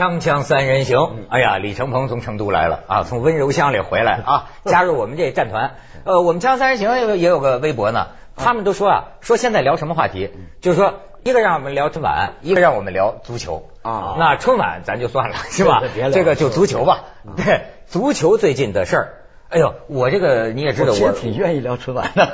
[0.00, 5.74] 锵锵三人行，哎呀，李承鹏从成都来了啊，从温柔乡里回来啊， 加入我们这战团。
[6.04, 10.30] 呃，我们锵锵三人行也有个微博呢，他们都说啊，说现在聊什么话题，
[10.62, 15.82] 就是说一个让我们聊春晚，一个让我们聊足球啊那春晚咱就算了，是吧？
[16.14, 17.04] 这个就足球吧。
[17.36, 19.14] 对，足球最近的事儿。
[19.50, 22.24] 哎呦，我这个你也知道，我挺愿意聊春晚的。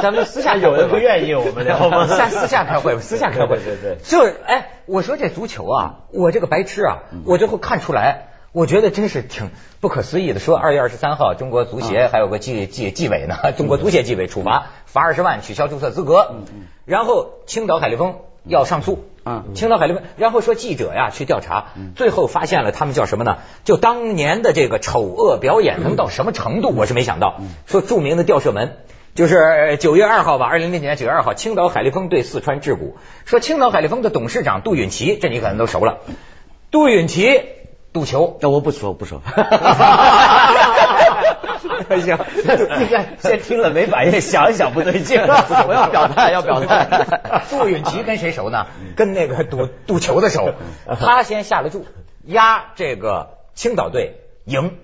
[0.00, 2.06] 咱们私下有的不愿意我们聊吗？
[2.06, 3.58] 下 私下开会，私下开会。
[3.58, 9.50] 对对对，就是哎，我说这足球啊，我这个白痴啊，我最后看出来，我觉得真是挺
[9.80, 10.38] 不可思议的。
[10.38, 16.36] 说二月二十三号，中国足协还有个纪纪纪委呢，中国足协纪委处罚罚二十万，取消注册资格。
[16.84, 19.04] 然后青岛海力丰要上诉。
[19.28, 23.38] 嗯，青岛海力丰，然后说记者呀去调查，最后发现了他们叫什么呢？
[23.64, 26.70] 就当年的这个丑恶表演能到什么程度？
[26.74, 27.40] 我是没想到。
[27.66, 28.76] 说著名的吊射门。
[29.14, 32.96] 就是九月二号吧，二零零九年九月二号，青岛海力丰对四川智谷。
[33.24, 35.98] 说青岛海力丰的董事长杜允琪，这你可能都熟了。
[36.70, 37.40] 杜允琪
[37.92, 39.20] 赌球，那我不说不说。
[42.00, 42.18] 行，
[42.78, 45.20] 你看先听了没反应，想一想不对劲，
[45.66, 46.86] 我要表态，要表态。
[47.50, 48.66] 杜允琪跟谁熟呢？
[48.96, 50.52] 跟那个赌赌球的熟。
[51.00, 51.86] 他先下了注，
[52.24, 54.78] 压这个青岛队赢。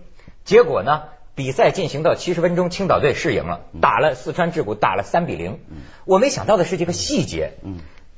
[0.45, 5.61] 结果呢，比赛进行到七十分钟，青岛队是赢了，打了四川智谷打了三比零。
[6.05, 7.52] 我没想到的是这个细节，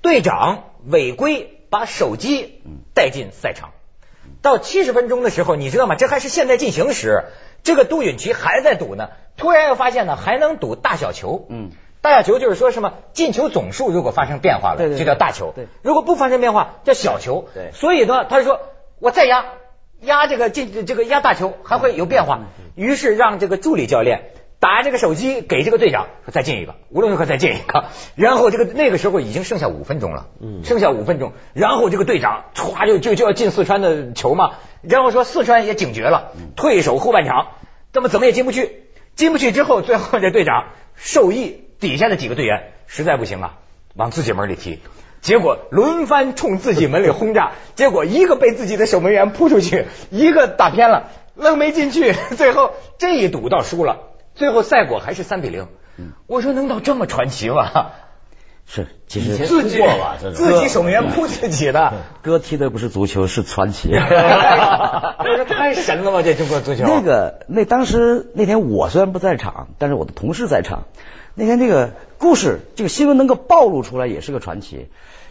[0.02, 2.62] 队长违规把手机
[2.94, 3.70] 带进赛场。
[4.42, 5.94] 到七十分钟的时候，你知道吗？
[5.94, 7.26] 这还是现在进行时，
[7.66, 9.10] 这个杜允祺还在赌呢。
[9.36, 11.46] 突然又发现呢，还能赌大小球。
[11.50, 15.52] 嗯，大小球就是说什么进球总数如果发生变化了，对对对就叫大球。
[15.54, 17.48] 对如果不发生变化，叫小球。
[17.52, 18.60] 对所以呢，他说
[19.00, 19.44] 我再压
[20.00, 22.42] 压这个进这个压大球还会有变化，
[22.76, 24.30] 于是让这个助理教练。
[24.66, 27.84] 打这个手机给这个队长说再进一个，无论如何再进一个。
[28.16, 31.34] 然后这个那个时候已经剩下五分钟了，嗯剩下五分钟。
[31.54, 37.46] 然后这个队长歘就就就要进四川的球嘛，然后说四川也警觉了，退守后半场，
[37.92, 43.58] 那么怎么也进不去，进不去之后，最后这队长授意底下的几个队员实在不行啊，
[43.94, 44.80] 往自己门里踢。
[45.20, 52.14] 结果轮番冲自己门里轰炸， 结果一个被自己的守门员扑出去，一个打偏了，愣没进去。
[52.36, 54.00] 最后这一赌倒输了，
[54.36, 55.66] 最后赛果还是三比零。
[56.26, 57.90] 我说能到这么传奇吗？
[58.68, 59.80] 是，其实自己
[60.34, 63.90] 自己守门员扑自己的，哥踢的不是足球，是传奇。
[63.90, 66.22] 这 太神了吧！
[66.22, 70.84] 这中国足球那个那当时那天我虽然不在场，但是我的同事在场。
[71.34, 74.88] 那天这个故事，这个新闻能够暴露出来，也是个传奇。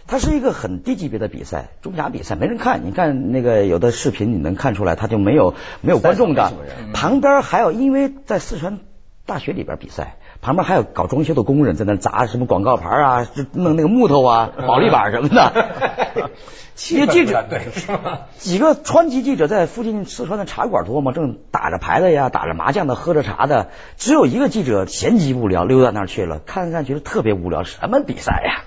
[0.07, 2.85] 它是一个很低级别的比赛，中甲比赛，没人看。
[2.85, 6.53] 你看那个有的视频，你能看出来，他就没有没有观众的。
[6.93, 8.79] 旁边还有，因为在四川
[9.25, 16.29] 大学里边比赛，旁边还有搞装修的工人在那砸什么广告牌啊，就弄那个木头啊、 保利板什么的。
[16.91, 18.27] 一个记者对是吧？
[18.37, 28.63] 几个川籍记者在附近四川的茶馆多嘛，正打着牌的呀，打着麻将的，喝着茶的，只有一个记者闲极无聊，溜到那儿去了，看看觉得特别无聊，什么比赛呀？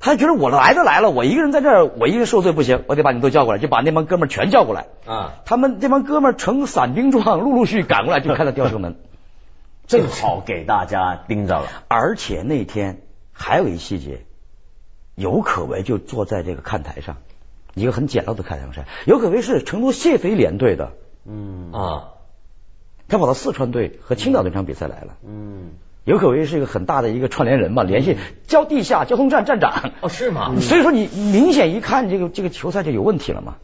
[0.00, 4.86] 他觉得我来都来了，我一个人在这儿，我一个人受罪不行，我得把你都叫过来，就把那帮哥们儿全叫过来。
[5.06, 8.96] 啊，他们这帮哥们儿呈散兵状，陆陆续续赶过来，就看到吊车门。
[9.88, 11.68] 正好给大家盯着了。
[11.88, 13.00] 而且那天
[13.32, 14.24] 还有一细节，
[15.16, 17.16] 尤可为就坐在这个看台上，
[17.74, 18.84] 一个很简陋的看台上。
[19.06, 20.92] 尤可为是成都谢飞联队的，
[21.26, 22.08] 嗯啊，
[23.08, 25.16] 他跑到四川队和青岛那场比赛来了。
[25.24, 25.70] 嗯，
[26.04, 29.92] 尤可为是一个很大的一个串联人嘛，联系交地下交通站站长。
[30.02, 30.54] 哦是吗？
[30.60, 33.56] 所以说你明显一看这个这个球赛就有问题了嘛。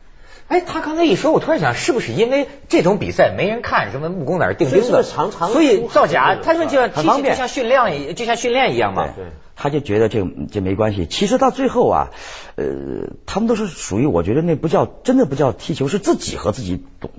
[0.46, 6.36] 哎，他刚才一说，我突然想，是不是因为这种比赛没人看，什么木工哪儿钉钉的，这是常常所以造假？
[6.42, 9.08] 他们就像很方便就像训练一就像训练一样嘛。
[9.16, 9.24] 对
[9.56, 11.06] 他就觉得这这没关系。
[11.06, 12.10] 其实到最后啊，
[12.56, 12.64] 呃，
[13.24, 17.10] 他们都是属于我觉得那不叫真的不叫踢球，是自己和自己懂。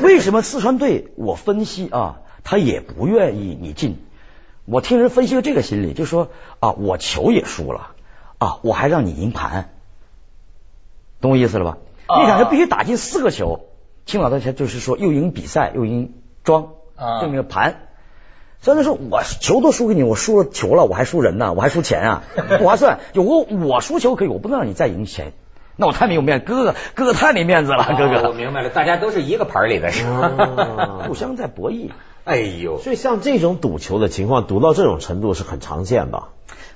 [0.00, 1.08] 为什么四川队？
[1.16, 3.98] 我分析啊，他也不愿意你进。
[4.64, 7.90] 我听人分析了这个心理，就说啊，我球也输了
[8.38, 9.74] 啊，我还让你赢盘，
[11.20, 11.78] 懂我意思了吧？
[12.10, 13.60] 啊那场球必须打进四个球，
[14.06, 16.14] 青岛队才就是说又赢比赛又赢
[16.44, 17.86] 庄，啊证明了盘。
[18.62, 22.22] 虽然说我球都输给你，我输了球了，我还输人呢，我还输钱啊，
[22.58, 22.98] 不划算。
[23.14, 25.32] 就我我输球可以，我不能让你再赢钱，
[25.76, 30.32] 那我太没有面子，哥哥哥哥太没面子了，哥哥我，明白了，大家都是一个盘里的是吧？
[30.76, 31.88] 啊 互相在博弈，
[32.24, 36.28] 哎呦，所以像这种赌球的情况，赌到这种程度是很常见吧？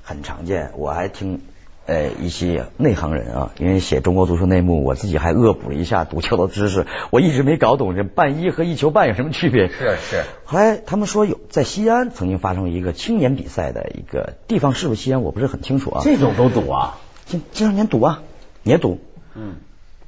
[0.02, 0.72] 很常见。
[0.76, 1.42] 我还听
[1.86, 9.68] 呃一些内行人啊，因为写中国足球内幕，我自己还恶补了一下赌球的知识，我一直没搞懂这半一和一球半有什么区别。
[9.68, 16.00] 是是，后来他们说有在西安曾经发生一个青年比赛的一个地方，是不是西安我不是很清楚啊。
[16.04, 16.98] 这种都赌啊？
[17.26, 18.22] 青青少年赌啊，
[18.62, 18.98] 也赌。
[19.34, 19.56] 嗯，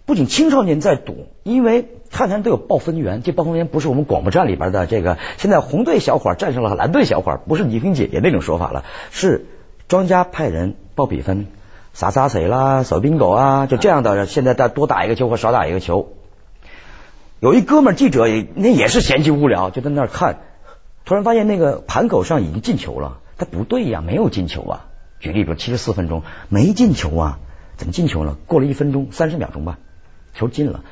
[0.06, 9.46] 不仅青少年在赌，因为看台都有报分员，这报分员不是我们广播站里边的这个现在红队小伙战胜了蓝队小伙，不是倪萍姐姐那种说法了，是
[9.88, 11.46] 庄家派人报比分，
[11.96, 16.12] 洒洒水啦，扫冰狗啊，就这样的，现在再多打一个球或少打一个球。
[17.40, 20.40] 有一哥们记者也那也是闲极无聊，就在那儿看，
[21.06, 24.84] 突然发现那个盘口上已经进球了，他不对呀，没有进球啊。
[25.20, 27.38] 举例，比如七十四分钟没进球啊，
[27.78, 28.36] 怎么进球了？
[28.46, 29.78] 过了一分钟三十秒钟吧，
[30.34, 30.84] 球进了。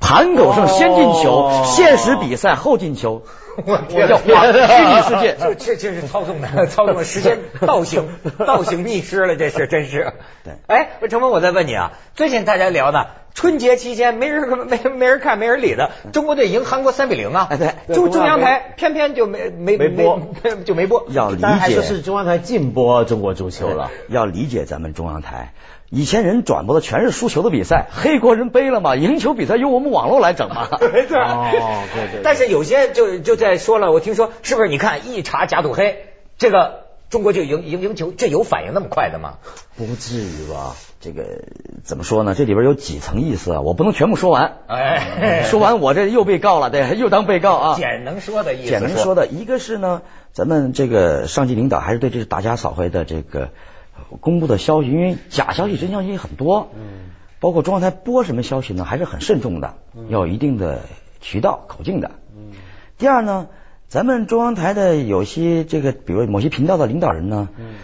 [0.00, 3.22] 盘口上先进球，哦现实比赛后进球，
[3.64, 5.36] 我天叫虚拟世界。
[5.38, 8.08] 这 这这是操纵的， 操纵时间 倒行
[8.46, 10.12] 倒行逆施了，这是真是。
[10.44, 20.20] 对哎，陈峰，我再问你啊，最近大家聊呢，春节期间没人没没人看没人理的，中国队赢韩国三比零啊，哎对中中央台偏偏就没没没播
[20.64, 21.06] 就没播。
[21.10, 23.90] 要理解说是中央台禁播中国足球了。
[24.08, 25.52] 要理解咱们中央台。
[25.90, 30.68] 以前人转播的全是输球的比赛， 黑国人背了嘛，赢球比赛由我们网络来整嘛。
[30.92, 31.60] 没错哦对
[32.06, 34.68] 对对但是有些就就在说了，我听说是不是？
[34.68, 36.06] 你看一查假赌黑，
[36.38, 39.34] 这个中国就赢赢赢球，这有反应那么快的吗？
[39.76, 40.74] 不至于吧？
[40.98, 41.22] 这个
[41.84, 42.34] 怎么说呢？
[42.34, 44.56] 这里边有几层意思啊，我不能全部说完。
[44.66, 47.74] 哎， 说完我这又被告了，对，又当被告啊。
[47.76, 50.02] 简能说的意思，简能说的，一个是呢，
[50.32, 53.48] 咱们这个上级领导还是对这个大家扫黑的这个呃
[54.20, 57.10] 公布的消息，因为假消息、真消息很多，嗯，
[57.40, 59.74] 包括中央台播什么消息呢，还是很慎重的，
[60.08, 60.82] 要有一定的
[61.20, 62.12] 渠道口径的。
[62.36, 62.52] 嗯，
[62.98, 63.48] 第二呢，
[63.88, 67.74] 咱们中央台的有些这个，比如某些频道的领导人呢，嗯，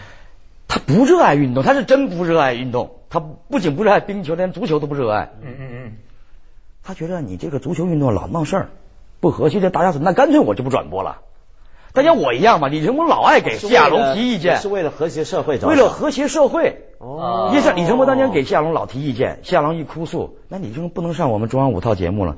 [0.68, 5.32] 他不热爱运动，他是真不热爱运动，他不仅不热爱冰球，连足球都不热爱。
[5.42, 5.92] 嗯嗯嗯，
[6.82, 8.68] 他觉得你这个足球运动老闹事儿，
[9.20, 11.18] 不和谐，这大家说那干脆我就不转播了。
[11.92, 15.58] 大家我一样嘛，李承鹏老爱给谢亚龙提意见，是为了和谐社会。
[15.58, 16.86] 为了和谐社会。
[16.98, 22.36] 哦因为像李承鹏当年给谢亚龙老提意见，谢亚龙一哭诉，那你就不能上我们中央五套节目了。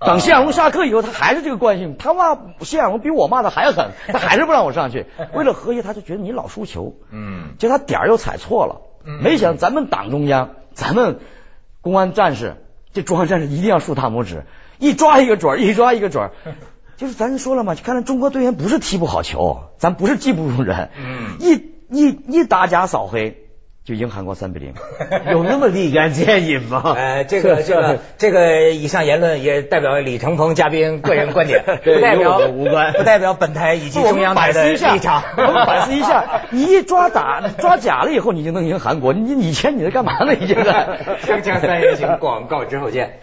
[0.00, 5.06] 等谢亚龙下课以后，他还是这个惯性，他骂谢亚龙比我骂的还狠，他还是不让我上去。
[5.34, 8.82] 为了和谐，他就觉得你老输球，嗯，结果他点儿又踩错了。
[9.04, 11.18] 嗯没想咱们党中央，咱们
[11.80, 12.56] 公安战士，
[12.92, 14.44] 这中央战士一定要竖大拇指，
[14.78, 16.30] 一抓一个准儿，一抓一个准儿。
[16.96, 21.54] 就是咱说了嘛，看来中国队员不是踢不好球，咱不是技不如人，嗯一
[21.90, 23.36] 一一打假扫黑
[23.84, 24.74] 就赢韩国三比零。
[25.30, 26.82] 有那么立竿见影吗？
[26.96, 35.22] 呃， 这个 这个这个以上言论也代表李承鹏嘉宾个人观点，不代表无关不代表本台以及中央台的立场。
[35.36, 40.32] 我们反思一下，你一抓打抓假了以后，你就能赢韩国，你你以前你在干嘛呢？
[40.40, 40.62] 你这个
[41.24, 43.20] 锵锵三人行，广告之后见。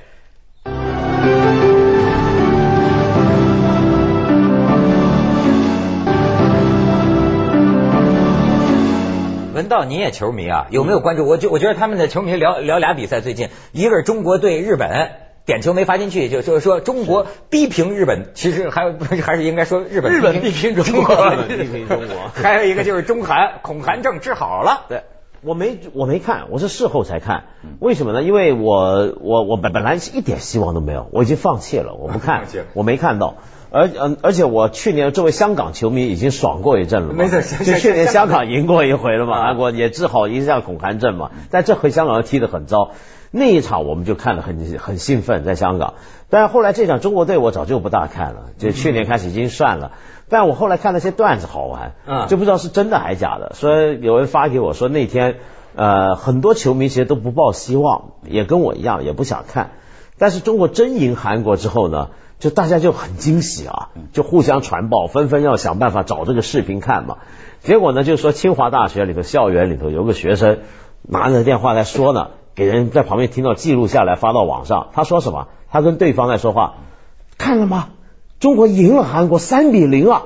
[9.53, 10.67] 文道，你也球迷啊？
[10.71, 11.25] 有没有关注？
[11.25, 15.11] 我就我觉得他们的球迷聊聊俩比赛，最近一个是中国对日本，
[15.45, 21.15] 点球没罚进去，就就是说中国逼平日本，其实还有 还是应该说日本日本逼平中国
[21.47, 24.85] 逼平中国 还有一个就是中韩恐韩症治好了。
[24.89, 25.03] 对。
[25.45, 27.43] 我没我没看，我是事后才看。
[27.81, 28.23] 为什么呢？
[28.23, 33.35] 因为我我我本本来是一点希望都没有，我已经放弃了，我不看 我没看到。
[33.73, 42.91] 而嗯，而且我去年作为香港球迷已经爽过一阵了嘛，没错就去年香港赢过一回了嘛，啊韩国也治好一下恐韩症嘛，但这回香港踢得很糟。
[43.35, 45.95] 那一场我们就看得很很兴奋，在香港。
[46.29, 49.93] 但是后来这场中国队我早就不大看了，就去年开始已经算了。
[50.29, 53.53] 但我后来看那些段子好玩，嗯就不知道是真的还假的。
[53.55, 55.37] 说有人发给我说那天，
[55.75, 59.71] 呃，很多球迷其实都不抱希望，也跟我一样，也不想看。
[60.19, 62.09] 但是中国真赢韩国之后呢，
[62.43, 67.19] 就大家就很惊喜啊，就互相传报，纷纷要想办法找这个视频看嘛。
[67.61, 70.59] 结果呢，就是说清华大学里头校园里头有个学生
[71.03, 74.89] 拿着电话在说呢，给人在旁边听到记录下来发到网上。
[74.91, 75.47] 他说什么？
[75.71, 76.73] 他跟对方在说话，
[77.37, 77.87] 看了吗？
[78.41, 80.23] 中国赢了韩国三比零啊！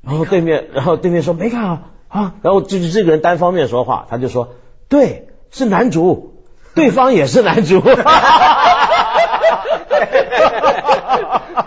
[0.00, 4.54] 然后对面，然后对面说没看啊啊，然后就是这个人单方面说话，他就说
[4.88, 6.32] 对，是男主，
[6.74, 7.82] 对方也是男主。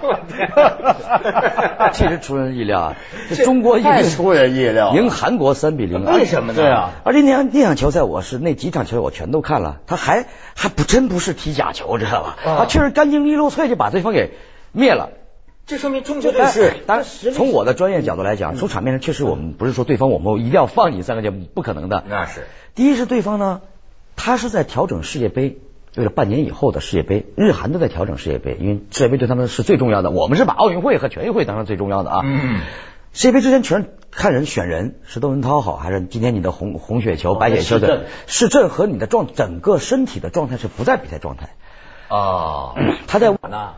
[1.93, 2.95] 确实出人意料啊！
[3.29, 12.37] 这中国赢太出人意料了赢韩国三比零，为什么呢对啊，而且那场那场球赛，我是那几场球赛我全都看了，他还还不真不是踢假球，知道吧？
[12.45, 14.31] 啊他确实干净利落脆就把对方给
[14.71, 15.09] 灭了。
[15.67, 22.03] 这说明中国队但是当然，从我的专业角度来讲，从场面上确实我们不是说对方我们一定要放你三个球，不可能的。
[22.09, 23.61] 那是第一是对方呢，
[24.15, 25.59] 他是在调整世界杯，
[25.95, 32.21] 为了半年以后的世界杯，日韩都在调整世界杯，因为世界杯对他们是最重要的，我们是把奥运会和全运会当成最重要的啊。
[32.23, 32.61] 嗯，
[33.11, 41.49] 世界杯之前全看人选人是窦文涛好，还是今天你的红红血球、哦白血球是的是这和你的状整个身体的状态是不在比赛状态。
[42.09, 42.75] 哦，
[43.07, 43.73] 他在我呢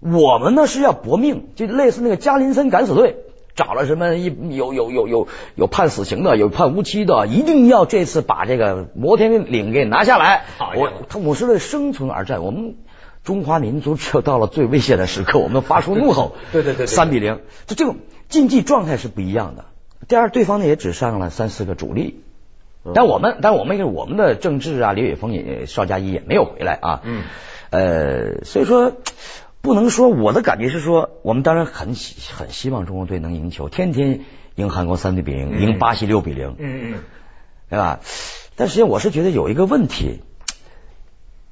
[0.00, 3.16] 我们呢是要搏命，就类似那个加林森敢死队，
[3.60, 4.24] 找了什么一
[4.62, 10.44] 有有有有有判死刑的，有判无期的，一定要这次把这个摩天岭给拿下来
[10.76, 12.76] 我他我是为生存而战，我们。
[13.22, 16.32] 中华民族只有到了最危险的时刻， 我们发出怒吼。
[16.52, 17.96] 对对对对对三比零，就这种
[18.30, 19.66] 竞技状态是不一样的。
[20.08, 22.22] 第二，对方呢也只上了三四个主力，
[22.94, 27.00] 但我们，但我们我们的郑智啊、李玮峰也、邵佳一也没有回来啊。
[27.04, 27.24] 嗯，
[27.68, 28.94] 呃，所以说
[29.62, 34.20] 不能说我的感觉是说，我们当然很希很希望中国队能赢球，天天
[34.54, 36.98] 赢韩国三比零，赢巴西六比零，嗯嗯
[37.68, 38.00] 对吧？
[38.56, 40.20] 但实际上我是觉得有一个问题，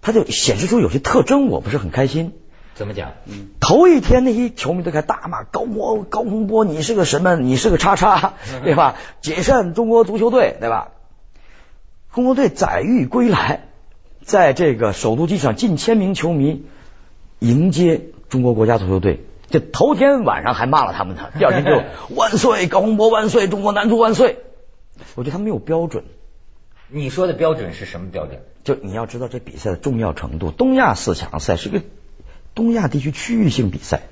[0.01, 2.33] 它就显示出有些特征，我不是很开心。
[2.75, 3.13] 怎么讲？
[3.27, 7.37] 嗯头一天那些球迷都开始大骂高波高洪波，你是个什么？
[7.37, 8.35] 你是个叉叉，
[8.65, 8.97] 对吧？
[9.21, 10.93] 解散中国足球队，对吧？
[12.15, 13.69] 中国队载誉归来，
[14.25, 16.65] 在这个首都机场近千名球迷
[17.39, 19.25] 迎接中国国家足球队。
[19.51, 21.83] 这头天晚上还骂了他们呢， 第二天就
[22.15, 24.39] 万岁高洪波万岁，中国男足万岁。
[25.15, 26.05] 我觉得他没有标准，
[26.89, 28.41] 你说的标准是什么标准？
[28.65, 30.51] 就你要知道这比赛的重要程度。
[30.51, 31.81] 东亚四强赛是个
[32.55, 34.03] 东亚地区区域性比赛，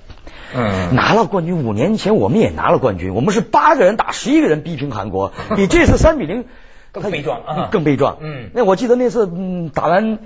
[0.55, 1.67] 嗯拿了冠军。
[1.67, 6.47] 五年前我们也拿了冠军，我们是八个人打十一个人逼平韩国， 比这次三比零
[6.93, 8.17] 更悲壮啊更悲壮。
[8.21, 10.21] 嗯那我记得那次嗯打完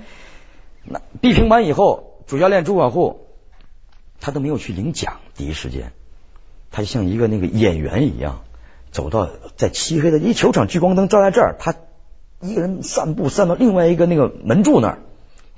[0.85, 3.27] 那逼平完以后，主教练朱广沪
[4.21, 5.91] 他都没有去领奖，第一时间
[6.71, 8.43] 他就像一个那个演员一样，
[8.89, 11.75] 走到在漆黑的一球场聚光灯照在这儿，他
[12.39, 14.99] 一个人散步散到另外一个那个门柱那儿，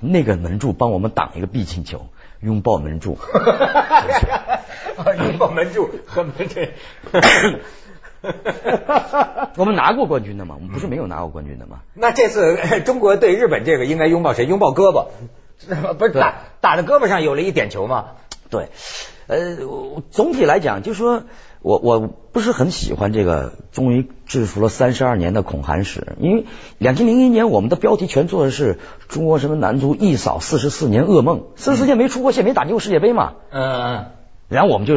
[0.00, 2.08] 那个门柱帮我们挡一个必进球，
[2.40, 3.18] 拥抱门柱。
[5.28, 6.72] 拥抱门柱和门这。
[9.56, 11.82] 我们拿过冠军的嘛，我们不是没有拿过冠军的吗。
[11.94, 14.44] 那这次呃中国对日本这个应该拥抱谁？
[14.44, 15.10] 拥抱胳膊，
[15.98, 18.06] 不是打打在胳膊上有了一点球吗？
[18.50, 18.68] 对，
[19.26, 21.24] 呃，我总体来讲，就说
[21.60, 26.44] 我我不是很喜欢这个终于制服了三十二年的恐韩史，因为
[26.78, 28.78] 两千零一年我们的标题全做的是
[29.08, 34.06] 中国什么男足一扫四十四年噩梦，四十四年没出过线，没打进过世界杯嘛，嗯
[34.48, 34.96] 然后我们就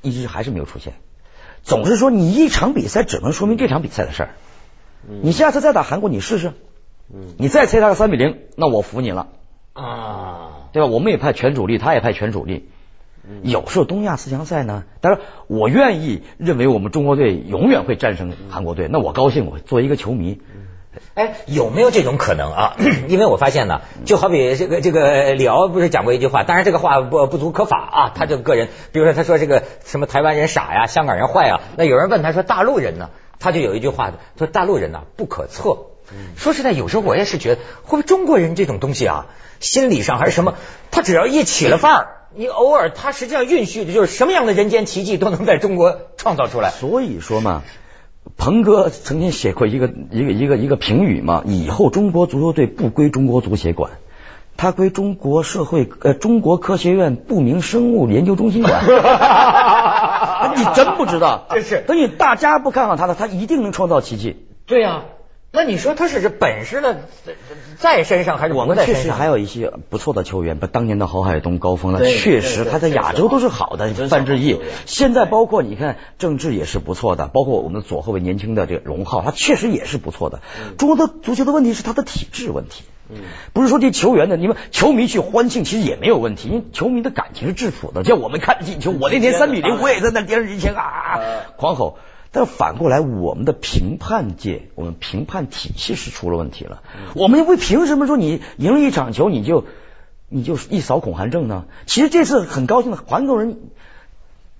[0.00, 0.94] 一直还是没有出现，
[1.62, 4.30] 总是说你一场比赛只能说明这场比赛的事儿，
[5.22, 6.52] 你下次再打韩国你试试，
[7.36, 9.26] 你再猜他个三比零，那我服你了。
[9.72, 10.88] 啊，对吧？
[10.88, 12.68] 我们也派全主力，他也派全主力。
[13.42, 20.40] 有时候东亚四强赛呢，当然我愿意认为我们中国队永远会战胜韩国队，那我高兴，我作为一个球迷，
[21.14, 22.76] 哎，有没有这种可能啊？
[23.08, 35.86] 因为我发现呢，就好比这个这个李敖不是讲过一句话，当然这个话不不足可法啊，他就个个人，比如说他说这个什么台湾人傻呀，香港人坏啊，那有人问他说大陆人呢，他就有一句话，他说大陆人呢不可测。
[36.36, 39.26] 说实在，有时候我也是觉得，会不会中国人这种东西啊，
[39.60, 40.54] 心理上还是什么，
[40.90, 46.70] 他只要一起了范儿，你偶尔他实际上蕴蓄的就是什么样的人间奇迹都能在中国创造出来。
[46.70, 47.62] 所以说嘛，
[48.36, 53.92] 鹏哥曾经写过一个一个一个一个评语嘛，以后中国足球队不归中国足协管。
[54.56, 58.84] 他归中国社会呃中国科学院不明生物研究中心管，
[60.54, 64.44] 你真不知道，这是等你大家不看好他的，他一定能创造奇迹。
[64.66, 65.04] 对呀、
[65.52, 66.96] 那你说他是这本事呢，
[67.76, 69.02] 在身上还是我们不在身上？
[69.02, 73.92] 确实还有一些不错的球员，不，当年的郝海东、高峰了，确实他在亚洲都是好的。
[74.08, 80.40] 范志毅现在包括你看郑智也是不错的，包括我们左后卫年轻的这个荣浩，他确实也是不错的。
[80.78, 82.84] 中国的足球的问题是他的体质问题，
[83.52, 88.04] 不是说这球员的，你们球迷去欢庆其实也没有问题，因为球迷的感情是质朴的。
[88.04, 91.18] 像我们看进球，我那天三比零，我也在那电视机前啊
[91.56, 91.98] 狂吼。
[92.32, 96.82] 但反过来，我们的评判界，我们评判体系是出了问题了。
[97.14, 99.64] 我们为凭什么说你赢了一场球你就
[100.28, 101.64] 你就一扫恐韩症呢？
[101.86, 103.58] 其实这次很高兴的，韩国人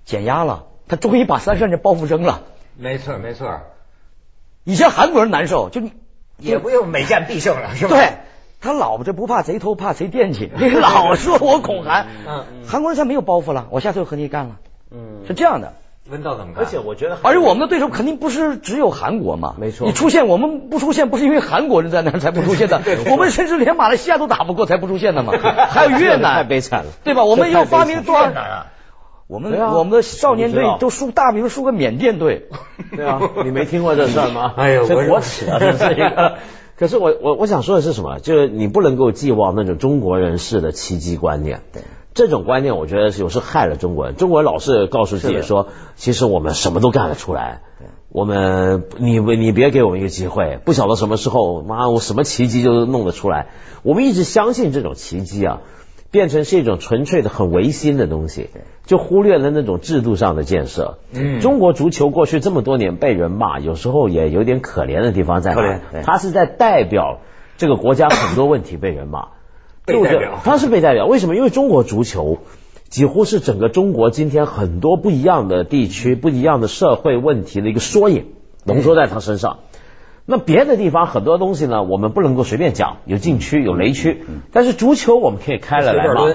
[0.03, 2.43] 减压了，他终于把三十二年包袱扔了。
[2.77, 3.61] 没错没错，
[4.65, 5.93] 以前韩国人难受，就你
[6.37, 7.95] 也不用每战必胜了，是吧？
[7.95, 8.17] 对。
[8.63, 10.51] 他老这不怕贼偷，怕贼惦记。
[10.55, 14.59] 你老说我恐韩，嗯韩国人现在没有包袱了，我下次就和你干了，
[14.91, 15.73] 嗯，是这样的。
[16.11, 16.63] 温道怎么看？
[16.63, 25.33] 而且我觉得，而且我们的对手肯定不是只有韩国嘛，没错你出现，我们不出现不是因为韩国人在那儿才不出现的， 我们甚至连马来西亚都打不过才不出现的嘛，
[25.71, 27.23] 还有越南， 太悲惨了对吧？
[27.23, 28.31] 我们这太又发明多少？
[29.27, 32.49] 我们啊我们的少年队都输大，比如输个缅甸队，
[32.97, 34.53] 对啊，你没听过这事儿吗？
[34.57, 36.33] 哎呦我这国耻啊，这是一个。
[36.77, 38.19] 可是我我我想说的是什么？
[38.19, 41.61] 就是你不能够寄望那种中国人士的奇迹观念。
[41.71, 44.15] 对，这种观念，我觉得有时害了中国人。
[44.15, 47.61] 中国人老是告诉自己说，其实我们什么都干得出来。
[48.09, 53.47] 我们你你别给我们一个机会，不晓得什么时候，妈我什么奇迹就弄得出来。
[53.83, 55.61] 我们一直相信这种奇迹啊，
[56.11, 58.49] 变成是一种纯粹的很唯心的东西，
[58.85, 60.97] 就忽略了那种制度上的建设。
[61.13, 66.01] 嗯中国足球过去这么多年被人骂，有时候也有点可怜的地方在可怜哪对？
[66.01, 67.19] 他是在代表
[67.55, 69.29] 这个国家很多问题被人骂。
[69.85, 71.35] 被代表他是被代表，为什么？
[71.35, 72.39] 因为中国足球
[72.89, 78.27] 几乎是整个中国今天很多不一样的地区、不一样的社会问题的一个缩影，
[78.65, 79.59] 浓缩在他身上。
[80.25, 86.25] 那别的地方很多东西呢，我们不能够随便讲，有禁区、有雷区，但是足球我们可以开了来骂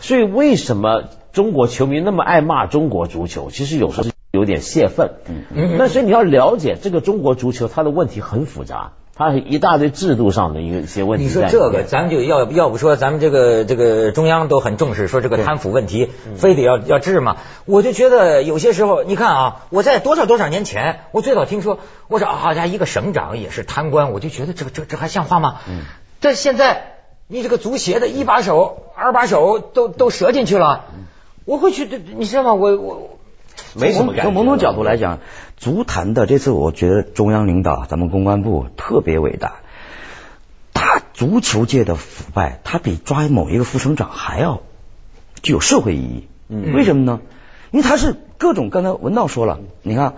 [0.00, 3.48] 所以为什么中国球迷那么爱骂中国足球？
[3.50, 5.12] 其实有时候是有点泄愤。
[5.54, 11.30] 嗯但是你要了解这个中国足球，它的问题很复杂，它是一大堆制度上的一个一些问题你。
[11.30, 17.38] 说这个，咱就要要不说咱们这个这个中央都很重视，说这个贪腐问题，非得要要治嘛。
[17.64, 25.60] 我就觉得有些时候，你看啊，我在多少多少年前，我最早听说，我说啊好家一个省长也是贪官，我就觉得这个这这还像话吗？
[26.20, 26.96] 但现在
[27.26, 30.84] 你这个足协的一把手、二把手都都折进去了，
[31.46, 32.52] 我会去，你知道吗？
[32.52, 33.18] 我我
[33.74, 34.22] 没什么感觉。
[34.24, 35.20] 从某种角度来讲，
[35.56, 39.56] 足坛的这次，我觉得中央领导、咱们公关部特别伟大。
[40.72, 44.60] 大足球界的腐败，它比抓某一个副省长还要
[45.42, 46.28] 具有社会意义。
[46.48, 47.20] 嗯为什么呢？
[47.72, 50.14] 因为他是各种，刚才文道说了，你看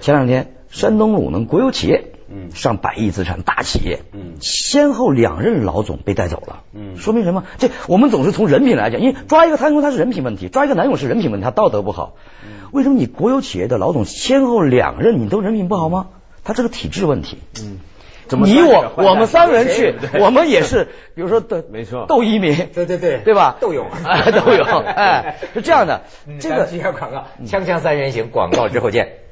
[0.00, 7.44] 前两天山东鲁能国有企业，嗯上百亿资产大企业，嗯先后两任老总被带走了，嗯说明什么？
[7.58, 12.14] 这我们总是从人品来讲，因为抓一个贪官他是人品问题，抓一个南勇是人品问题，他道德不好。
[12.44, 16.08] 嗯为什么你国有企业的老总先后两任你都人品不好吗？
[16.44, 17.38] 他这个体制问题。
[17.60, 17.78] 嗯，
[18.44, 23.56] 你我我们三个人去，我们也是，比如说斗 没错斗一民，对对对对吧？
[23.60, 26.02] 斗勇哎，斗勇， 哎，是这样的。
[26.40, 29.25] 这个接下广告，锵锵三人行，广告之后见。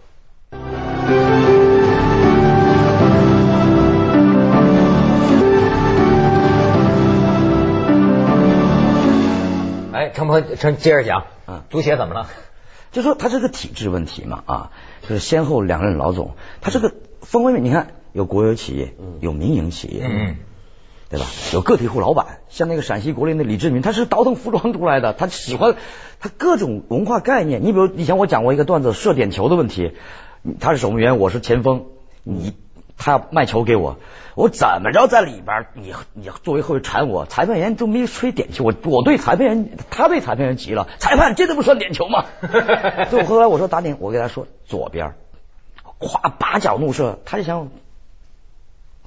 [10.05, 12.29] 哎，陈鹏，陈接着讲，嗯足协怎么了？
[12.93, 20.37] 就说他这个体制问题嘛啊，就是先后两任老总，他这个方方面面，你看有国有企业，有民营企业，嗯，
[21.09, 21.25] 对吧？
[21.55, 25.75] 有个体户老板，像那个陕西国林的李志明，他是倒腾服装出来的，他喜欢
[26.21, 27.65] 他各种文化概念。
[27.65, 29.93] 你比如以前我讲过一个段子，射点球的问题，
[30.61, 31.87] 他是守门员，我是前锋，
[32.25, 32.53] 你
[32.97, 33.99] 他要卖球给我，
[34.35, 42.25] 我怎么着在里边，你你作为后卫缠我，裁判员都没吹点球，我我对裁判员，他对裁判员急了，裁判这都不算点球吗？
[43.11, 45.17] 所以后来我说打点，我给他说左边儿，
[45.99, 47.69] 咵八脚怒射，他就想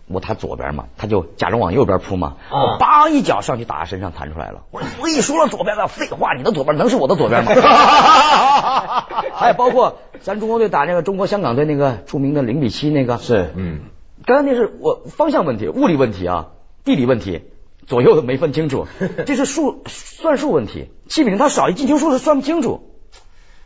[0.08, 4.64] 我他左边嘛，他就假装往右边扑嘛，啊我梆一脚上去打他身上弹出来了。
[4.72, 7.52] 我说我跟你说了左边的，废话，你的左边能是我的左边吗？
[9.36, 13.82] 还有包括咱中国队打那个中国香港队那个著名的零比七那个，是嗯，
[14.26, 16.48] 刚才那是我方向问题、物理问题啊，
[16.84, 17.44] 地理问题，
[17.86, 18.88] 左右都没分清楚，
[19.28, 22.94] 这是数算数问题，七比零他少一进球数是算不清楚。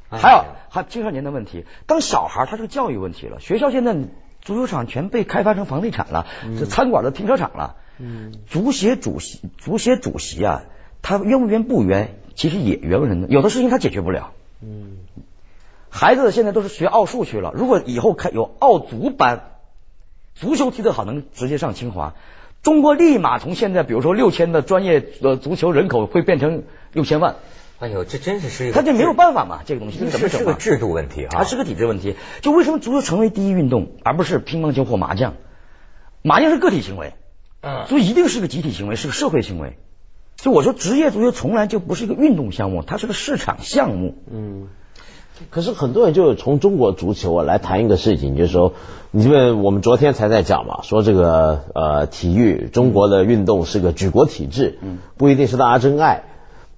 [0.09, 3.95] 还有还有青少年的问题，当小孩儿他是个教育问题了，学校现在
[4.41, 6.27] 足球场全被开发成房地产了，
[6.59, 7.75] 这餐馆的停车场了。
[7.99, 10.63] 嗯，足协主席，足协主席啊，
[11.01, 14.31] 他冤不冤不冤，其实也冤人的，有的事情他解决不了。
[14.61, 14.97] 嗯，
[15.89, 19.51] 孩子现在都是学奥数去了，如果以后开有奥足班，
[20.33, 22.15] 足球踢得好，能直接上清华。
[22.63, 27.35] 中国立马从现在，比如说六千的专业呃足球人口会变成六千万，
[27.81, 30.53] 哎呦，这真是是一个，他这没有办法嘛，这个东西这个怎么整嘛？
[30.53, 32.15] 是是个制度问题啊，它是个体制问题。
[32.41, 35.33] 就为什么足球成为第一运动，而不是乒乓球或麻将？
[36.21, 37.15] 麻将是个体行为，
[37.61, 39.77] 嗯，所以一定是个集体行为，是个社会行为。
[40.37, 44.15] 所以我说，职业足球从来就不是一个运动项目，它是个市场项目。
[44.31, 44.67] 嗯，
[45.49, 48.73] 可是很多人就从中国足球啊来谈一个事情，就是说，
[49.09, 56.23] 你这个我们昨天才在讲嘛，说这个呃体育中国的运动是个举国体制，嗯，不一定是大家真爱，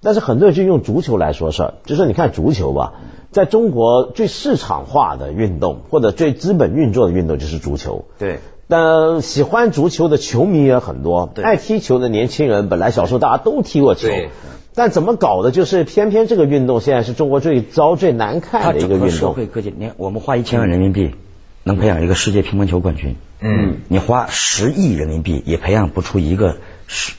[0.04, 2.92] 但是很多人就用足球来说事儿，就说你看足球吧，
[3.32, 8.38] 在中国最市场化的运动或者最资本运作的运动就是足球，对，
[8.68, 11.42] 但喜欢足球的球迷也很多，对。
[11.42, 14.08] 爱踢球的年轻人本来小时候大家都踢过球。
[14.08, 14.28] 对，
[14.74, 19.10] 但怎么搞的，就是偏偏这个运动现在是中国最糟、最难看的一个运动。
[19.10, 21.14] 社会各界，你看我们花一千万人民币
[21.62, 26.58] 能培养一个世界乒乓球冠军，嗯，你花十亿人民币也培养不出一个是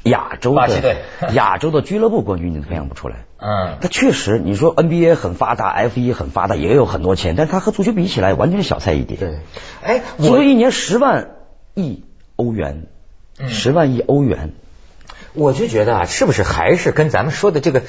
[0.04, 0.96] 亚洲的
[1.34, 3.26] 亚洲的俱乐部冠军，你都培养不出来。
[3.38, 9.18] 嗯，他确实，你说 NBA 很发达，F 一很发达，也有很多钱，但他和足球比起来，完全是小菜一碟。
[9.18, 9.40] 对，
[9.84, 11.32] 哎，足球一年十万
[11.74, 12.04] 亿
[12.36, 12.88] 欧元，
[13.40, 14.54] 嗯十万亿欧元，
[15.34, 17.84] 我就觉得啊，是不是还是跟咱们说的这个，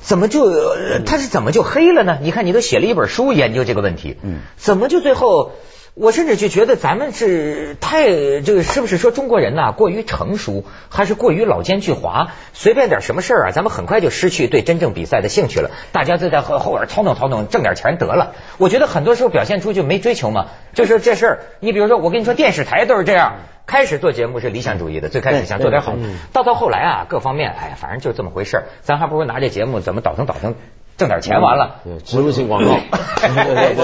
[0.00, 2.18] 怎么就呃他是怎么就黑了呢？
[2.22, 5.52] 你看，你都写了一本书研究这个问题，嗯，怎么就最后？
[5.94, 8.06] 我甚至就觉得咱们是太
[8.40, 12.28] 这个，是不是说中国人呐、过于成熟，还是过于老奸巨猾？
[12.54, 15.70] 随便点什么事儿啊，咱们很快就失去对真正比赛的兴趣了。
[15.92, 18.34] 大家就在后后边操弄操弄，挣点钱得了。
[18.56, 21.38] 我觉得很多时候表现出就没追求嘛，就是这事儿。
[21.60, 23.40] 你比如说，我跟你说，电视台都是这样。
[23.64, 25.94] 开始做节目是理想主义的，最开始想做点好，
[26.32, 30.56] 到到后来啊，各方面，哎呀，反正就这么回事儿咱还不如拿这节目怎么倒腾倒腾，
[31.02, 31.80] 挣点钱完了。
[31.82, 32.70] 对，植入性广告。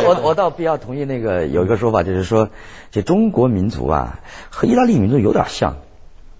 [0.06, 2.48] 我我倒比较同意那个有一个说法，就是说，
[2.92, 5.78] 这中国民族啊和意大利民族有点像，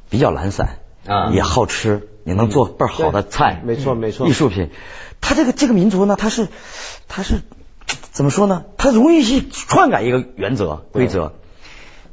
[0.09, 4.71] 比较懒散啊也好吃，也能做倍儿好的菜，没错没错艺术品。
[5.21, 6.47] 他这个这个民族呢，他是
[7.09, 7.41] 他是
[8.13, 8.65] 怎么说呢？
[8.77, 11.33] 他容易去篡改一个原则规则。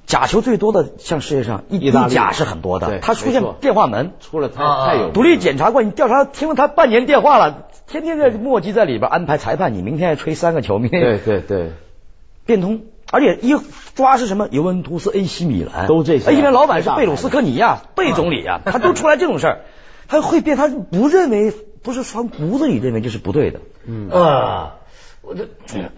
[0.08, 11.72] 假球最多的，像世界上意意大利甲是很多的对，他出现电话门，出了太啊太有独立检察官，你调查听了他半年电话了，天天在墨迹在里边安排裁判，你明天要吹三个球，明天对对对，
[12.46, 13.56] 变通，而且一
[13.96, 16.32] 抓是什么尤文图斯、AC 米兰，都这些。
[16.32, 19.60] 米兰老板是贝鲁斯科尼呀，贝总理呀，他都出来这种事儿，
[20.08, 24.10] 他会变，他不认为不是从骨子里认为这是不对的，嗯。
[24.10, 24.76] 啊，
[25.22, 25.48] 我这，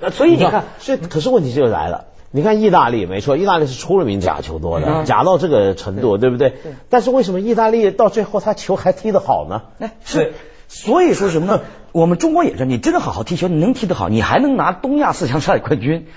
[0.01, 2.07] 呃所以你看，所以可是问题就来了。
[2.29, 5.05] 你看意大利没错，意大利是出了名假球多的，嗯。
[5.05, 6.29] 假到这个程度，对。
[6.29, 6.53] 不对？
[6.89, 9.61] 但是为什么意大利到最后他球还踢得好呢？
[9.79, 10.33] 哎，是，
[10.67, 11.61] 所以说什么呢？
[11.91, 16.07] 我们中国也是，你真的好好踢球，你能踢得好，你还能拿东亚四强赛冠军。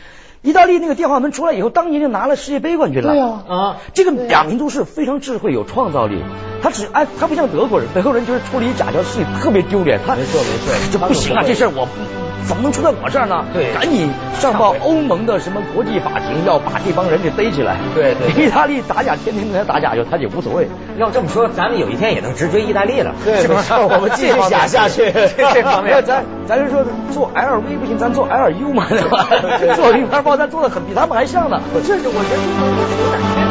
[0.42, 3.12] 意大利那个电话门出来以后，当年就拿了世界杯冠军了。
[3.12, 6.22] 对啊啊，这个两民族是非常智慧、有创造力。
[6.62, 10.00] 他只哎，他不像德国人，德国人就是出了一假球事情特别丢脸。
[10.06, 11.86] 他没错没错这不行啊，这事儿我
[12.50, 13.44] 怎么能出在我这儿呢？
[13.54, 17.76] 对赶紧上报欧盟的什么国际法庭，要把这帮人给逮起来。
[17.94, 20.68] 对对对 意大利打假，天天跟他打假就，他也无所谓。
[20.98, 23.72] 要这么说，咱们有一天也能直追意大利了，对是不是？
[23.74, 29.28] 我们 继续假下去 这这方面，咱咱就说做 LV 不行，咱做 LU 嘛，对吧？
[29.76, 31.60] 做名牌包，咱做的很比他们还像呢。
[31.86, 33.49] 这是我觉得中国人。